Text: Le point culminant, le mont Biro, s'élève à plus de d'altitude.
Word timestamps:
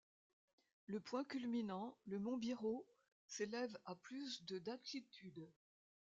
Le 0.87 0.99
point 0.99 1.23
culminant, 1.23 1.95
le 2.07 2.17
mont 2.17 2.35
Biro, 2.35 2.87
s'élève 3.27 3.77
à 3.85 3.93
plus 3.93 4.43
de 4.45 4.57
d'altitude. 4.57 5.47